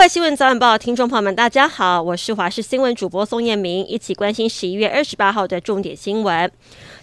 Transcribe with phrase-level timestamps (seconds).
[0.00, 6.50] 位新闻早晚报听众朋友们，大家好，我是华视新闻主播宋彦明，一起关心十一月二十八号的重点新闻。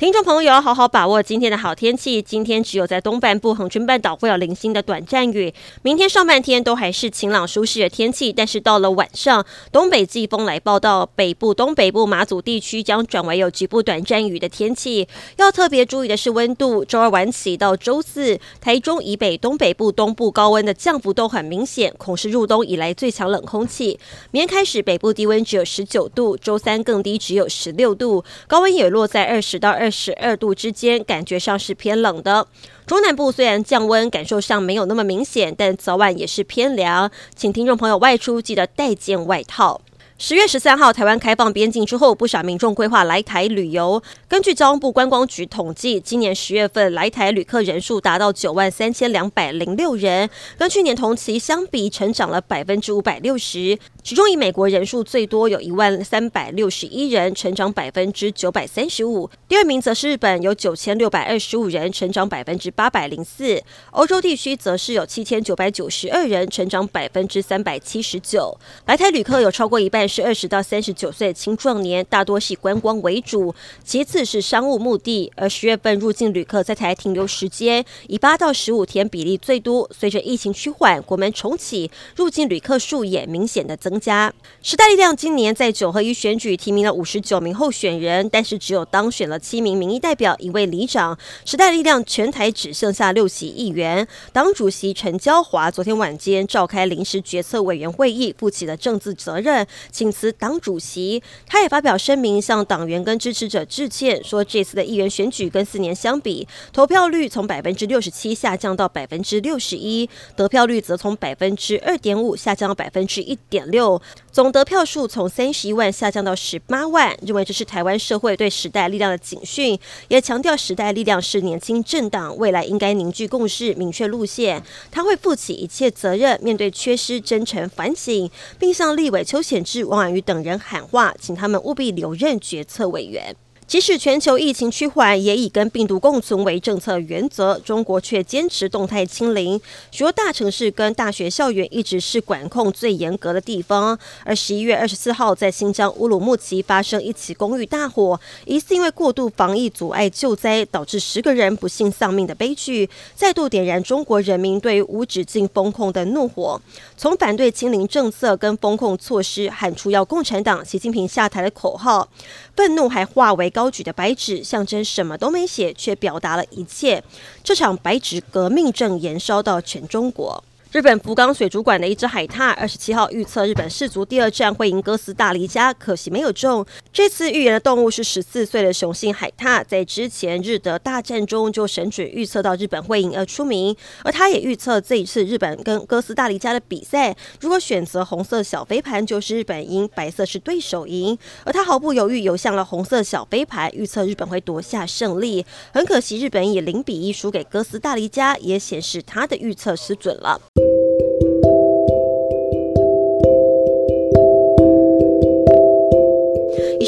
[0.00, 2.22] 听众朋友要好好把握今天的好天气。
[2.22, 5.52] 今天只有在东半部恒春半岛会有零星的短暂雨。
[5.82, 15.06] 明天上半天都还是晴朗舒适的天气，但是到了晚上，东北季风来报到，北部、东北部、马祖地区将转为有局部短暂雨的天气。
[15.36, 16.82] 要特别注意的是温度。
[16.82, 24.00] 周二晚起到周四，台中以北、东北部、东部高温的降幅都很明显，恐是入冬以来最强冷空气。
[24.30, 29.89] 明天开始，北部低温只有十九度，周三更低，只有十六度，高温也落在二十到二。
[29.90, 32.46] 十二度之间，感觉上是偏冷的。
[32.86, 39.80] 中南部虽然降温，感受上没有那么明显，但早晚也是偏凉，请听众朋友外出记得带件外套。
[40.22, 44.02] 十月十三号，台湾开放边境之后，不少民众规划来台旅游。
[44.28, 53.78] 根据交通部观光局统计，今年十月份来台旅客人数达到九万三千两百零六人，跟去年同期相比，成长了百分之五百六十。
[54.02, 59.30] 其中以美国人数最多，有一万三百六十一人，成长百分之九百三十五。
[59.48, 63.62] 第二名则是日本，有九千六百二十五人，成长百分之八百零四。
[63.92, 68.58] 欧洲地区则是有七千九百九十二人，成长百分之三百七十九。
[68.84, 70.09] 来台旅客有超过一半。
[70.10, 75.32] 是二十到三十九岁青壮年，大多是以观光为主，其次是商务目的。
[75.36, 79.88] 而十月份入境旅客在台停留时间以八到十五天比例最多。
[79.96, 84.32] 随着疫情趋缓，国门重启，入境旅客数也明显的增加。
[84.60, 91.16] 时代力量今年在九合一选举提名了五十九名候选人，但是只有当选了七名民意代表，一位里长。
[91.44, 94.06] 时代力量全台只剩下六席议员。
[94.32, 99.64] 党主席陈椒华昨天晚间召开临时决策委员会议，负起了政治责任。
[100.00, 114.00] 请辞党主席，他也发表声明向党员跟支持者致歉，说这次的议员选举跟四年相比，投票率从百分之六十七下降到百分之六十一，得票率则从百分之二点五下降到百分之一点六，
[114.32, 133.34] 总得票数从三十一万下降到十八万，认为这是台湾社会对时代力量的警讯，也强调时代力量是年轻政党，未来应该凝聚共识，明确路线，他会负起一切责任，面对缺失真诚反省，并向立委邱显王婉瑜等人喊话，请他们务必留任决策委员。
[133.70, 139.60] 即使全球疫情趋缓，也以跟病毒共存为政策原则，中国却坚持动态清零。
[139.92, 143.96] 许多大城市跟大学校园一直是管控最严格的地方。
[144.24, 156.60] 而十一月二十四号，在新疆乌鲁木齐发生一起公寓大火，疑似因为过度防疫阻碍救灾，导致十个人不幸丧命的悲剧，再度点燃中国人民对无止境封控的怒火。
[156.96, 162.08] 从反对清零政策跟封控措施，喊出要共产党习近平下台的口号，
[162.56, 167.04] 愤怒还化为高高举的白纸，象征什么都没写，却表达了一切。
[167.44, 170.42] 这场白纸革命正延烧到全中国。
[170.72, 176.64] 日本福冈水族馆的一只海獭，二十七号预测日本世足第二战会赢哥斯大黎加，可惜没有中。
[176.92, 183.76] 这次预言的动物是十四岁的雄性海獭，在之前日德大战中就神准预测到日本会赢而出名。
[184.04, 191.18] 而他也预测这一次日本跟哥斯大黎加的比赛，如果选择红色小飞盘，就是日本赢，白色是对手赢。
[191.42, 195.44] 而他毫不犹豫游向了红色小飞盘，预测日本会夺下胜利。
[195.74, 200.40] 很可惜，日本以零比一输给哥斯大黎加，也显示他的预测失准了。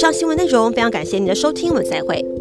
[0.03, 2.32] 上新闻内容非常感谢您的收听，我们再会。